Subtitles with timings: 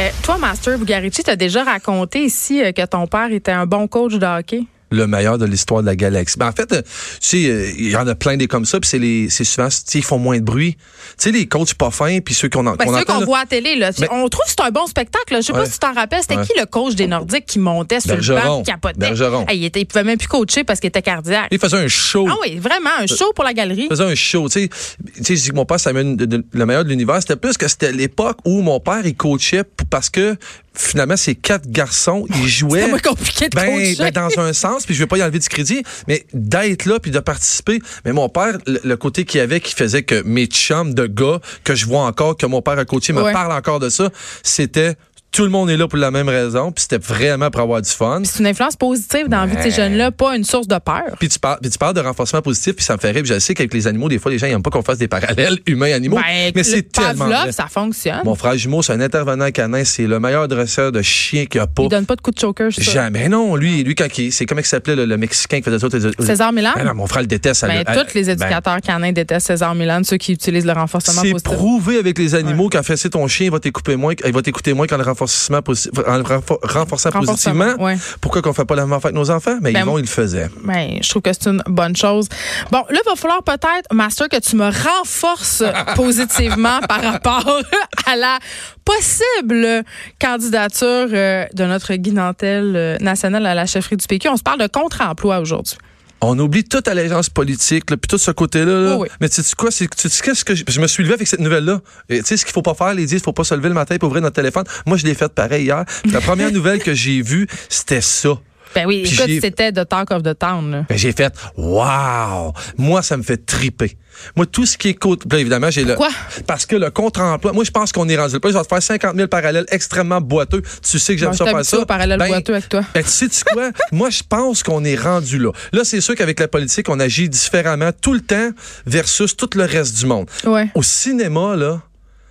[0.00, 3.66] Euh, toi, Master Bugarici, tu as déjà raconté ici euh, que ton père était un
[3.66, 4.62] bon coach de hockey?
[4.90, 6.36] Le meilleur de l'histoire de la galaxie.
[6.38, 6.88] Ben, en fait, euh, tu
[7.20, 9.68] sais, euh, il y en a plein des comme ça, puis c'est les, c'est souvent,
[9.68, 10.76] tu sais, ils font moins de bruit.
[10.76, 10.80] Tu
[11.18, 13.46] sais, les coachs pas fins, puis ceux qu'on en, Ben, qu'on ceux qu'on voit à
[13.46, 13.90] télé, là.
[14.10, 15.36] On trouve que c'est un bon spectacle.
[15.36, 16.22] Je sais pas si tu t'en rappelles.
[16.22, 16.46] C'était Ouais.
[16.46, 18.40] qui le coach des Nordiques qui montait sur le Bergeron.
[18.58, 18.98] banc, qui capotait?
[18.98, 19.46] Bergeron.
[19.48, 21.48] Hey, il, était, il pouvait même plus coacher parce qu'il était cardiaque.
[21.50, 22.26] il faisait un show.
[22.28, 23.82] Ah oui, vraiment, un show pour la galerie.
[23.84, 24.68] Il faisait un show, tu sais.
[25.16, 27.20] Tu sais, je dis que mon père, ça le meilleur de l'univers.
[27.20, 30.36] C'était plus que c'était l'époque où mon père, il coachait parce que
[30.74, 32.88] finalement, ces quatre garçons, ils jouaient.
[32.90, 35.48] C'est compliqué de Ben, ben, dans un sens, puis je vais pas y enlever du
[35.48, 37.80] crédit, mais d'être là puis de participer.
[38.04, 41.06] Mais mon père, le, le côté qu'il y avait qui faisait que mes chums de
[41.06, 43.32] gars que je vois encore, que mon père a coaché, me Ouais.
[43.32, 44.10] parlent encore de ça,
[44.42, 44.94] c'était
[45.32, 47.90] tout le monde est là pour la même raison, puis c'était vraiment pour avoir du
[47.90, 48.22] fun.
[48.24, 51.16] C'est une influence positive dans la vie de ces jeunes-là, pas une source de peur.
[51.20, 53.22] Puis tu, parles, puis tu parles de renforcement positif, puis ça me fait rire.
[53.22, 55.06] Puis je sais qu'avec les animaux, des fois, les gens n'aiment pas qu'on fasse des
[55.06, 56.16] parallèles humains-animaux.
[56.16, 57.52] Ben, mais c'est tellement Pavlov, vrai.
[57.52, 58.22] ça fonctionne.
[58.24, 59.84] Mon frère jumeau, c'est un intervenant canin.
[59.84, 61.84] C'est le meilleur dresseur de chien qu'il n'y a pas.
[61.84, 62.90] Il donne pas de coup de choker, je sais.
[62.90, 63.28] Jamais.
[63.28, 65.88] Non, lui, lui quand il, c'est comment il s'appelait le, le Mexicain qui faisait ça.
[66.18, 66.72] César Milan?
[66.74, 67.64] Ben non, mon frère le déteste.
[67.66, 71.30] Ben, tous les ben, éducateurs canins détestent César Milan, ceux qui utilisent le renforcement c'est
[71.30, 71.56] positif.
[71.56, 74.42] prouvé avec les animaux qu'en fait, c'est ton chien, il va t'écouter moins, il va
[74.42, 75.19] t'écouter moins qu'en le renforcement
[75.62, 77.84] positif, en le renfor- renforçant Renforcement, positivement.
[77.84, 77.96] ouais.
[78.20, 79.58] Pourquoi qu'on fait pas la même affaire avec nos enfants?
[79.62, 80.48] Mais Ben, Yvon, il le faisait.
[80.64, 82.28] Ben, je trouve que c'est une bonne chose.
[82.70, 85.62] Bon, là, il va falloir peut-être, Master, que tu me renforces
[85.96, 87.60] positivement par rapport
[88.06, 88.38] à la
[88.84, 89.84] possible
[90.20, 94.28] candidature euh, de notre guinantelle euh, nationale à la chefferie du PQ.
[94.28, 95.76] On se parle de contre-emploi aujourd'hui.
[96.22, 98.80] On oublie toute allégeance politique, là, puis tout ce côté-là.
[98.80, 98.96] là.
[98.96, 99.08] Oui, oui.
[99.20, 101.26] Mais tu sais quoi, c'est, tu sais qu'est-ce que je, je me suis levé avec
[101.26, 101.80] cette nouvelle-là.
[102.08, 103.74] Tu sais ce qu'il faut pas faire, les 10, il faut pas se lever le
[103.74, 104.64] matin pour ouvrir notre téléphone.
[104.86, 105.84] Moi, je l'ai fait pareil hier.
[106.12, 108.38] La première nouvelle que j'ai vue, c'était ça.
[108.74, 110.84] Ben oui, Puis écoute, c'était The Talk of the Town.
[110.88, 112.52] Ben, j'ai fait Wow!
[112.78, 113.96] Moi, ça me fait triper.
[114.36, 114.94] Moi, tout ce qui est.
[115.00, 115.94] Puis là, évidemment, j'ai le.
[115.94, 116.10] Pourquoi?
[116.46, 117.52] Parce que le contre-emploi.
[117.52, 118.40] Moi, je pense qu'on est rendu là.
[118.44, 120.62] Je vais te faire 50 000 parallèles extrêmement boiteux.
[120.82, 121.78] Tu sais que j'aime Bon, je ça faire ça.
[121.78, 122.82] au parallèle Ben, boiteux avec toi.
[122.94, 123.70] ben, tu sais-tu quoi?
[123.92, 125.52] Moi, je pense qu'on est rendu là.
[125.72, 128.50] Là, c'est sûr qu'avec la politique, on agit différemment tout le temps
[128.86, 130.28] versus tout le reste du monde.
[130.44, 130.68] Ouais.
[130.74, 131.80] Au cinéma, là,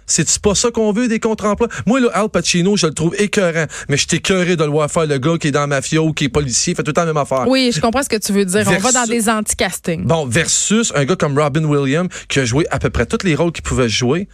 [0.09, 1.67] c'est pas ça qu'on veut, des contre-emplois?
[1.85, 4.89] Moi, là, Al Pacino, je le trouve écœurant, mais je suis écœuré de le voir
[4.89, 7.01] faire le gars qui est dans Mafia ou qui est policier, fait tout le temps
[7.01, 7.47] la même affaire.
[7.47, 8.63] Oui, je comprends ce que tu veux dire.
[8.67, 10.05] On va dans des anti-castings.
[10.05, 13.35] Bon, versus un gars comme Robin Williams qui a joué à peu près tous les
[13.35, 14.27] rôles qu'il pouvait jouer.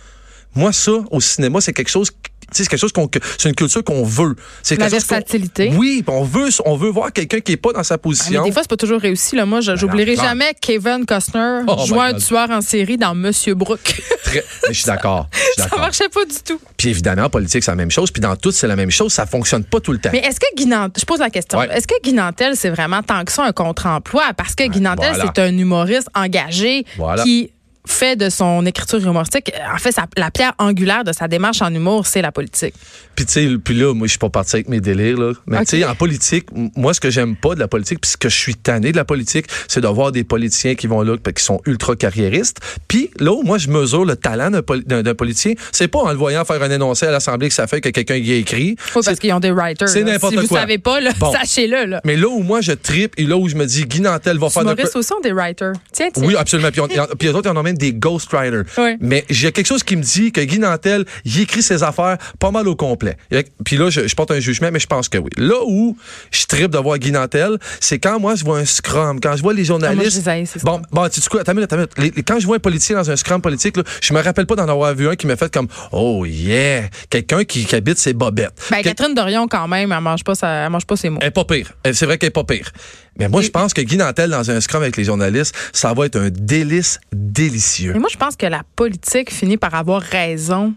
[0.56, 2.12] Moi, ça, au cinéma, c'est quelque chose.
[2.52, 4.36] C'est quelque chose qu'on, c'est une culture qu'on veut.
[4.64, 5.72] C'est La versatilité.
[5.76, 8.42] Oui, on veut, on veut voir quelqu'un qui est pas dans sa Ah, position.
[8.44, 9.36] Mais des fois, c'est pas toujours réussi.
[9.36, 9.46] Là.
[9.46, 14.02] Moi, je- j'oublierai jamais Kevin Costner Oh jouant un tueur en série dans Monsieur Brooke.
[14.24, 15.28] Très- mais je suis d'accord.
[15.58, 16.60] ça marchait pas du tout.
[16.78, 18.12] Puis évidemment, en politique, c'est la même chose.
[18.12, 19.12] Puis dans tout, c'est la même chose.
[19.14, 20.10] Ça fonctionne pas tout le temps.
[20.14, 21.70] Mais est-ce que Guy Nantel, je pose la question, Ouais.
[21.76, 24.24] est-ce que Guy Nantel, c'est vraiment tant que ça un contre-emploi?
[24.38, 25.32] Parce que Guy Nantel, voilà.
[25.36, 27.24] c'est un humoriste engagé Voilà.
[27.24, 27.52] qui
[27.88, 31.73] fait de son écriture humoristique, en fait, sa- la pierre angulaire de sa démarche en
[31.73, 32.73] humour, c'est la politique.
[33.16, 35.31] Puis tu sais, puis là, moi, je suis pas parti avec mes délires là.
[35.47, 38.18] Mais tu sais, en politique, moi, ce que j'aime pas de la politique, puis ce
[38.18, 41.16] que je suis tanné de la politique, c'est de voir des politiciens qui vont là,
[41.35, 42.57] qui sont ultra carriéristes.
[42.88, 44.84] Puis là, où moi, je mesure le talent d'un poli-
[45.17, 45.53] politicien.
[45.72, 48.16] C'est pas en le voyant faire un énoncé à l'Assemblée que ça fait que quelqu'un
[48.16, 48.75] y a écrit.
[48.96, 49.88] Oui, parce qu'ils ont des writers.
[49.88, 50.59] c'est n'importe Si vous quoi.
[50.62, 51.31] savez pas, là, Bon.
[51.31, 51.85] sachez-le.
[51.85, 52.02] Là.
[52.03, 54.47] Mais là où moi, je tripe et là où je me dis, Guy Nantel va
[54.47, 55.73] Les faire de quoi- humoristes aussi ont des writers.
[55.91, 56.23] Tiens, tiens.
[56.25, 56.69] Oui, absolument.
[56.72, 58.63] Puis, on- puis les autres, ils en ont même des ghostwriters.
[58.78, 58.97] Oui.
[59.00, 62.52] Mais j'ai quelque chose qui me dit que Guy Nantel, il écrit ses affaires pas
[62.52, 63.18] mal au complet.
[63.31, 65.30] Et- Puis là, je, je porte un jugement, mais je pense que oui.
[65.38, 65.97] Là où
[66.31, 69.41] je tripe de voir Guy Nantel, c'est quand moi, je vois un scrum, quand je
[69.41, 70.64] vois les Ah, moi, je journalistes.
[70.64, 71.41] bon, bon, tu sais quoi?
[71.41, 72.16] Attends une minute, attends une minute.
[72.16, 74.46] Les- les- quand je vois un politicien dans un scrum politique, là, je me rappelle
[74.46, 77.97] pas d'en avoir vu un qui m'a fait comme, oh yeah, quelqu'un qui, qui habite
[77.97, 78.53] ses bobettes.
[78.69, 81.19] Ben, Quel- Catherine Dorion, quand même, elle mange pas, sa- elle mange pas ses mots.
[81.22, 81.72] elle est pas pire.
[81.94, 82.72] C'est vrai qu'elle est pas pire.
[83.18, 86.06] Mais moi, je pense que Guy Nantel, dans un scrum avec les journalistes, ça va
[86.06, 87.94] être un délice délicieux.
[87.94, 90.74] Mais moi, je pense que la politique finit par avoir raison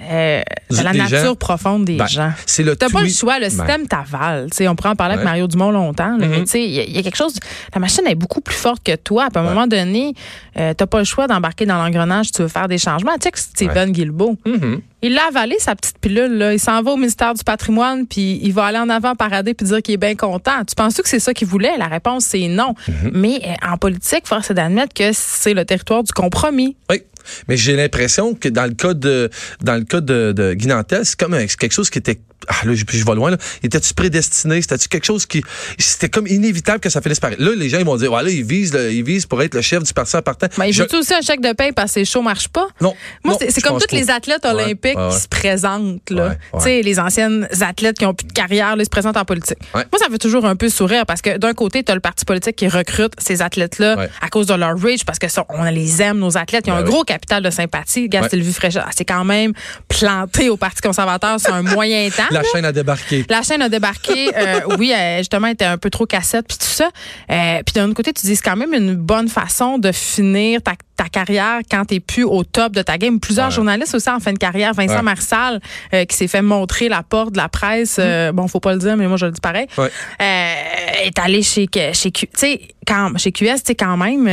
[0.00, 1.34] euh, de la nature gens?
[1.36, 2.32] profonde des Ben, gens.
[2.44, 3.50] c'est le T'as pas le choix, le Ben.
[3.50, 4.50] système t'avale.
[4.50, 5.30] Tu sais, On pourrait en parler avec Ouais.
[5.30, 6.46] Mario Dumont longtemps, là, Mhm.
[6.46, 7.34] sais, il y, a- il y a quelque chose.
[7.74, 9.28] La machine est beaucoup plus forte que toi.
[9.34, 9.48] À un Ouais.
[9.48, 10.12] moment donné,
[10.58, 13.14] euh, t'as pas le choix d'embarquer dans l'engrenage si tu veux faire des changements.
[13.14, 14.80] Tu sais que Stephen Guilbeault, Mhm.
[15.02, 16.36] il l'a avalé sa petite pilule.
[16.36, 16.52] Là.
[16.52, 19.66] Il s'en va au ministère du patrimoine, puis il va aller en avant parader puis
[19.66, 20.64] dire qu'il est bien content.
[20.68, 21.76] Tu penses que c'est ça qu'il voulait?
[21.78, 22.74] La réponse, c'est non.
[22.88, 23.10] Mhm.
[23.14, 26.76] Mais euh, en politique, force est d'admettre que c'est le territoire du compromis.
[26.90, 27.00] Oui.
[27.48, 29.30] Mais j'ai l'impression que dans le cas de
[29.62, 32.74] dans le cas de, de Guy Nantel, c'est comme quelque chose qui était ah là
[32.74, 33.38] je, je vais loin là.
[33.62, 34.62] Était-tu prédestiné?
[34.62, 35.42] C'était-tu quelque chose qui
[35.78, 38.44] c'était comme inévitable que ça finisse par là les gens ils vont dire voilà ils
[38.44, 40.46] visent ils visent pour être le chef du parti en partant.
[40.64, 42.68] Il Je- veut aussi un chèque de paie parce que les shows marchent pas?
[42.80, 42.94] Non.
[43.24, 45.12] Moi, c'est comme tous les athlètes Ouais, olympiques ouais, ouais.
[45.14, 46.10] qui se présentent.
[46.10, 46.22] là.
[46.24, 46.36] Ouais, ouais.
[46.58, 49.24] Tu sais, les anciennes athlètes qui ont plus de carrière, là, ils se présentent en
[49.24, 49.58] politique.
[49.74, 49.84] Ouais.
[49.90, 52.00] Moi, ça me fait toujours un peu sourire parce que d'un côté, tu as le
[52.00, 54.08] parti politique qui recrute ces athlètes-là Ouais.
[54.20, 56.64] à cause de leur reach, parce que ça, on les aime, nos athlètes.
[56.66, 56.92] Ils ont Ben un oui.
[57.16, 58.08] Capital de sympathie.
[58.08, 59.52] Gars, Sylvie Fréchette, c'est quand même
[59.88, 62.22] planté au Parti conservateur sur un moyen temps.
[62.30, 63.24] La chaîne a débarqué.
[63.28, 64.30] La chaîne a débarqué.
[64.36, 66.88] euh, oui, euh, justement, elle était un peu trop cassette, puis tout ça.
[67.30, 70.60] Euh, puis d'un autre côté, tu dis c'est quand même une bonne façon de finir
[70.62, 73.18] ta, ta carrière quand t'es plus au top de ta game.
[73.20, 73.52] Plusieurs Ouais.
[73.52, 74.72] journalistes aussi en fin de carrière.
[74.74, 75.02] Vincent Ouais.
[75.02, 75.60] Marissal,
[75.94, 77.96] euh, qui s'est fait montrer la porte de la presse.
[77.98, 79.66] euh, bon, faut pas le dire, mais moi, je le dis pareil.
[79.78, 79.90] Ouais.
[80.20, 84.26] Euh, est allé chez, chez sais, quand, chez QS, tu sais, quand même.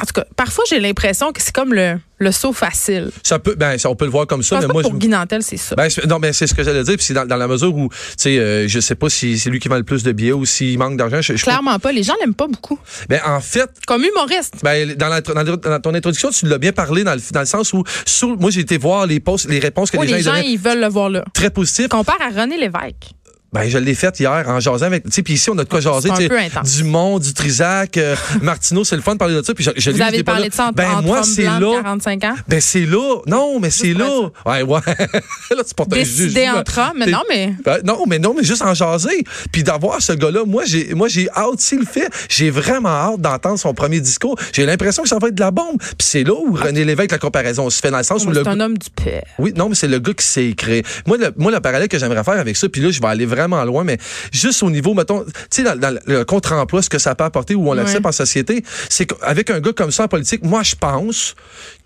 [0.00, 3.10] En tout cas, parfois, j'ai l'impression que c'est comme le, le saut facile.
[3.22, 4.82] Ça peut, ben, ça, on peut le voir comme Je ça, pense mais pas moi,
[4.82, 5.74] pour je- Guy Nantel, c'est ça.
[5.76, 6.96] Ben, c'est- non, mais c'est ce que j'allais dire.
[6.96, 9.50] Puis c'est dans, dans la mesure où, tu sais, euh, je sais pas si c'est
[9.50, 11.20] lui qui vend le plus de billets ou s'il manque d'argent.
[11.22, 11.92] Je, je- Clairement pas.
[11.92, 12.78] Les gens l'aiment pas beaucoup.
[13.08, 14.54] Ben, en fait, Comme humoriste.
[14.62, 17.46] ben, dans, la- dans, dans ton introduction, tu l'as bien parlé dans le, dans le
[17.46, 20.16] sens où, sur- moi, j'ai été voir les posts, les réponses que Oui, les gens,
[20.16, 21.24] les ils gens, donnaient ils veulent le voir là.
[21.34, 21.88] très positifs.
[21.88, 23.12] Compare à René Lévesque.
[23.50, 25.68] Ben, je l'ai fait hier en jasant avec, tu sais, puis ici, on a de
[25.70, 26.62] quoi jaser, un.
[26.62, 29.54] Dumont, du Trisac, euh, Martineau, c'est le fun de parler de ça.
[29.54, 30.48] Puis je, je Vous avez parlé là.
[30.50, 31.58] de ça en, Ben, en moi, homme c'est là.
[31.82, 32.34] 45 ans?
[32.46, 33.16] Ben, c'est là.
[33.26, 34.06] Non, mais c'est là.
[34.44, 34.80] Ouais, ouais.
[34.86, 36.58] là, tu portes un Décider jugement.
[36.58, 36.98] entre hommes.
[36.98, 37.54] Mais non, mais.
[37.64, 39.24] Ben, non, mais non, mais juste en jaser.
[39.50, 43.20] Puis d'avoir ce gars-là, moi, j'ai, moi, j'ai hâte, s'il le fait, j'ai vraiment hâte
[43.22, 44.38] d'entendre son premier discours.
[44.52, 45.78] J'ai l'impression que ça va être de la bombe.
[45.78, 48.42] Puis c'est là où René Lévesque, la comparaison se fait dans le sens où le
[48.44, 49.22] C'est un homme du père.
[49.38, 50.82] oui, non, mais c'est le gars qui s'est créé.
[51.06, 53.24] Moi le, moi, le parallèle que j'aimerais faire avec ça, puis là, je vais aller
[53.24, 53.98] vraiment loin, mais
[54.32, 57.54] juste au niveau, mettons, tu sais, dans, dans le contre-emploi, ce que ça peut apporter
[57.54, 58.08] ou on l'accepte Ouais.
[58.08, 61.34] en société, c'est qu'avec un gars comme ça en politique, moi, je pense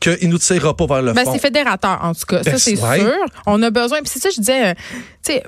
[0.01, 1.33] qu'il nous tirera pas vers le Ben, fond.
[1.33, 2.43] c'est fédérateur, en tout cas.
[2.43, 2.99] Ben, ça, c'est ouais.
[3.01, 3.13] sûr.
[3.47, 4.01] On a besoin.
[4.01, 4.75] Puis c'est ça, je disais, euh,
[5.25, 5.43] tu sais,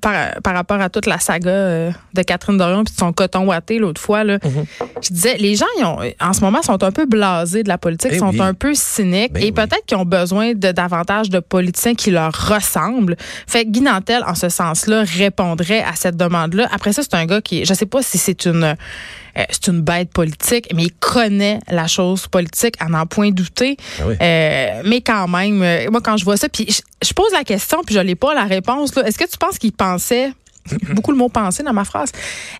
[0.00, 3.46] par, par rapport à toute la saga euh, de Catherine Dorion puis de son coton
[3.46, 4.64] watté l'autre fois, là, Mhm.
[5.02, 7.78] je disais, les gens, ils ont, en ce moment, sont un peu blasés de la
[7.78, 8.40] politique, Ben sont oui.
[8.40, 9.52] un peu cyniques Ben et oui.
[9.52, 13.16] peut-être qu'ils ont besoin de davantage de politiciens qui leur ressemblent.
[13.46, 16.68] Fait que Guy Nantel, en ce sens-là, répondrait à cette demande-là.
[16.72, 18.76] Après ça, c'est un gars qui, je sais pas si c'est une,
[19.38, 23.76] euh, c'est une bête politique, mais il connaît la chose politique, à n'en point douter.
[23.98, 24.14] Ah oui.
[24.20, 27.44] Euh, mais quand même, euh, moi, quand je vois ça, puis je, je pose la
[27.44, 28.94] question, puis je n'ai pas la réponse.
[28.94, 29.06] là.
[29.06, 30.32] Est-ce que tu penses qu'il pensait
[30.94, 32.10] beaucoup le mot penser dans ma phrase.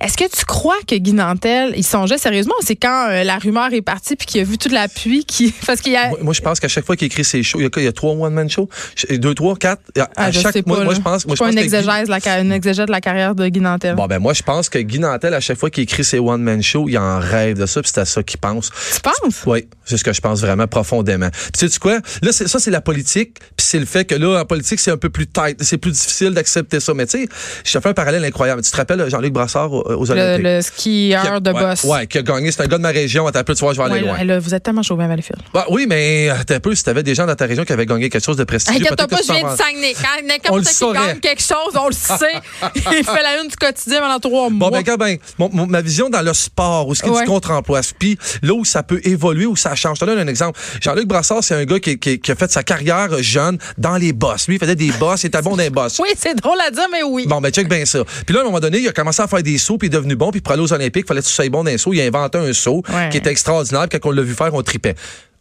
[0.01, 3.73] Est-ce que tu crois que Guy Nantel, il songeait sérieusement c'est quand euh, la rumeur
[3.73, 6.33] est partie puis qu'il a vu toute la pluie qui parce qu'il a Moi, moi,
[6.35, 7.89] je pense qu'à chaque fois qu'il écrit ses shows, il y a, quoi, il y
[7.89, 8.69] a trois one-man shows,
[9.11, 9.83] deux, trois, quatre.
[9.99, 11.61] À, Ah, à je chaque, sais moi, je pense, moi, je pas pense une que
[11.67, 13.95] Guy- exégèse, la, ca- une exégèse de la carrière de Guy Nantel.
[13.95, 16.63] Bon, ben, moi, je pense que Guy Nantel, à chaque fois qu'il écrit ses one-man
[16.63, 18.71] shows, il en rêve de ça, puis c'est à ça qu'il pense.
[18.95, 19.43] tu penses?
[19.47, 21.31] Oui, c'est ce que je pense vraiment profondément.
[21.31, 21.99] Puis sais-tu quoi?
[22.23, 23.39] Là, ça, c'est la politique.
[23.57, 25.63] Puis c'est le fait que là, en politique, c'est un peu plus tight.
[25.63, 26.95] C'est plus difficile d'accepter ça.
[26.95, 27.29] Mais tu sais,
[27.65, 28.63] je te fais un parallèle incroyable.
[28.63, 30.45] Tu te rappelles Jean-Luc Brassard aux, aux Le, Olympiques?
[30.45, 31.85] le skieur a- de ouais, boss.
[31.85, 32.51] Ouais, qui a gagné.
[32.53, 33.27] C'est un gars de ma région.
[33.27, 34.25] Attends un peu, tu vois, je vais aller Ouais, loin.
[34.25, 35.41] là, vous êtes tellement chauvin à Valleyfield.
[35.55, 37.87] Bah, oui, mais attends un peu, si t'avais des gens dans ta région qui avaient
[37.87, 38.85] gagné quelque chose de prestigieux.
[38.85, 39.95] Peut-être pas, je viens de Saguenay.
[39.95, 42.41] Quand n'importe qui gagne quelque chose, on le sait.
[42.77, 44.71] Il fait la une du quotidien pendant trois mois.
[44.71, 47.81] Bon, ben, mon- mon- ma vision dans le sport, où ce qui est du contre-emploi,
[47.99, 49.97] puis là où ça peut évoluer, où ça change.
[49.99, 50.59] Je te donne un exemple.
[50.81, 54.13] Jean-Luc Brassard, c'est un gars qui, qui- qui a fait sa carrière jeune dans les
[54.13, 54.49] boss.
[54.49, 55.99] Lui, il faisait des boss, il était bon dans les boss.
[56.03, 57.27] Oui, c'est drôle à dire, mais oui.
[57.27, 58.05] Bon, ben, check bien ça.
[58.27, 59.95] Puis là, à un moment donné, il a commencé à faire des sauts, puis il
[59.95, 61.71] est devenu bon, puis pour aller aux Olympiques, il fallait que tu sois bon dans
[61.71, 61.93] les sauts.
[61.93, 63.09] Il a inventé un saut Ouais.
[63.11, 64.95] qui était extraordinaire, puis quand on l'a vu faire, on tripait.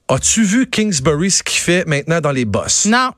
[0.08, 2.86] As-tu vu Kingsbury ce qu'il fait maintenant dans les boss?
[2.86, 3.12] Non.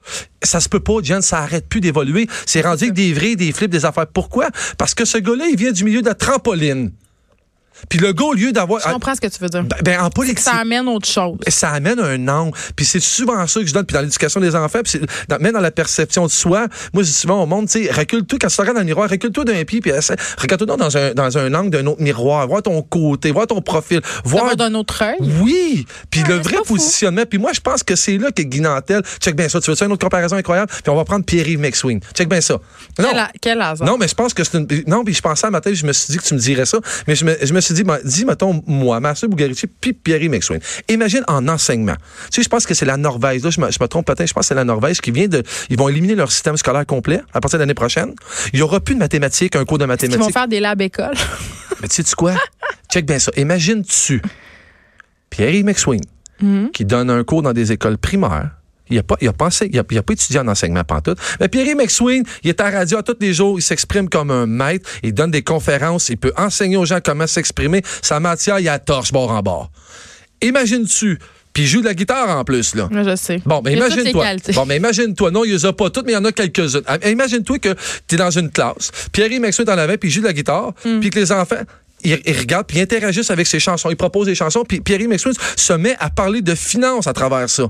[0.43, 2.27] Ça se peut pas, Jen, ça arrête plus d'évoluer.
[2.45, 4.05] C'est rendu avec des vrais, des flips, des affaires.
[4.05, 4.49] Pourquoi?
[4.77, 6.91] Parce que ce gars-là, il vient du milieu de la trampoline.
[7.89, 8.81] Puis le gars, au lieu d'avoir...
[8.85, 9.63] Je comprends ce que tu veux dire.
[9.63, 11.37] Ben, ben, en politique, Ça amène autre chose.
[11.47, 12.57] ça amène un angle.
[12.75, 13.85] Puis c'est souvent ça que je donne.
[13.85, 17.07] Puis dans l'éducation des enfants, puis dans- même dans la perception de soi, moi, je
[17.07, 19.43] dis souvent au monde, tu sais, recule-toi, quand tu te regardes dans le miroir, recule-toi
[19.45, 23.31] d'un pied, puis regarde-toi dans un, dans un angle d'un autre miroir, vois ton côté,
[23.31, 24.55] vois ton profil, Ça voir...
[24.55, 25.17] d'un autre œil?
[25.41, 27.23] Oui, puis Ouais, le vrai positionnement.
[27.29, 29.01] Puis moi, je pense que c'est là que Guy Nantel...
[29.19, 29.59] Check bien ça.
[29.59, 30.71] Tu veux une autre comparaison incroyable?
[30.71, 31.99] Puis on va prendre Pierre-Yves McSween.
[32.13, 32.53] Check bien ça.
[32.99, 33.09] Non.
[33.09, 33.87] Quel, a- quel hasard.
[33.87, 34.67] Non, mais je pense que c'est une.
[34.87, 36.65] Non, puis je pensais à ma tête, je me suis dit que tu me dirais
[36.65, 36.77] ça.
[37.07, 40.59] Mais je me, je me suis ben, dis, mettons, moi, Marcel Bougarici, puis Pierre McSween.
[40.89, 41.95] Imagine en enseignement.
[42.29, 43.41] Tu sais, je pense que c'est la Norvège.
[43.43, 45.27] Là, je me, je me trompe peut-être, je pense que c'est la Norvège qui vient
[45.27, 45.41] de.
[45.69, 48.13] Ils vont éliminer leur système scolaire complet à partir de l'année prochaine.
[48.53, 50.33] Il n'y aura plus de mathématiques, un cours de Ils vont mathématiques.
[50.33, 51.15] faire des labs écoles?
[51.81, 52.35] Mais tu sais quoi?
[52.91, 53.31] Check bien ça.
[53.35, 54.21] Imagine-tu
[55.29, 56.01] Pierre McSween
[56.73, 58.51] qui donne un cours dans des écoles primaires.
[58.89, 61.17] Il n'a pas, il a pas, il a, il a pas étudié en enseignement pantoute.
[61.39, 64.29] Mais Pierre McSween, il est à la radio à tous les jours, il s'exprime comme
[64.29, 67.81] un maître, il donne des conférences, il peut enseigner aux gens comment s'exprimer.
[68.01, 69.71] Sa matière, il a torche bord en bord.
[70.41, 71.17] Imagine-tu,
[71.53, 72.89] puis il joue de la guitare en plus, là.
[72.91, 73.41] Je sais.
[73.45, 74.25] Bon, ben les imagine-toi.
[74.53, 75.31] Bon, mais imagine-toi.
[75.31, 76.81] Non, il les a pas toutes, mais il y en a quelques-unes.
[76.85, 77.75] Ah, Imagine-toi que
[78.07, 80.73] tu es dans une classe, Pierre McSween en avant, puis il joue de la guitare,
[80.83, 80.99] Hmm.
[80.99, 81.61] puis que les enfants.
[82.05, 83.89] Ils, ils regardent, puis ils interagissent avec ses chansons.
[83.89, 87.49] Ils proposent des chansons, puis Pierre McSween se met à parler de finances à travers
[87.49, 87.63] ça.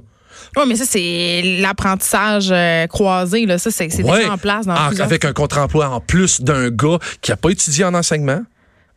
[0.57, 3.45] Oui, mais ça, c'est l'apprentissage euh, croisé.
[3.45, 3.57] Là.
[3.57, 4.17] Ça, c'est Ouais.
[4.19, 7.49] déjà en place dans En- Avec un contre-emploi en plus d'un gars qui n'a pas
[7.49, 8.41] étudié en enseignement.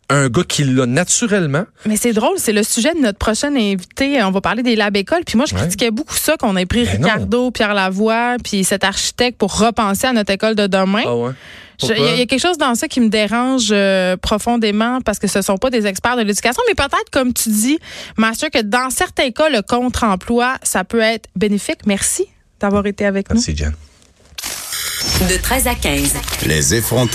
[0.09, 1.65] un gars qui l'a naturellement.
[1.85, 4.23] Mais c'est drôle, c'est le sujet de notre prochaine invité.
[4.23, 5.23] On va parler des lab écoles.
[5.27, 8.85] Puis moi, je critiquais beaucoup ça qu'on ait pris Ben Ricardo, Pierre Lavoie, puis cet
[8.85, 11.03] architecte pour repenser à notre école de demain.
[11.07, 11.33] Ah ouais.
[11.81, 14.17] Je- Il y, a- il y a quelque chose dans ça qui me dérange euh,
[14.17, 17.79] profondément parce que ce sont pas des experts de l'éducation, mais peut-être, comme tu dis,
[18.17, 21.81] Master, que dans certains cas, le contre-emploi, ça peut être bénéfique.
[21.87, 22.27] Merci
[22.61, 23.37] d'avoir été avec nous.
[23.37, 23.75] Merci, Jen.
[25.31, 26.15] De 13 à 15.
[26.47, 27.13] Les effrontés.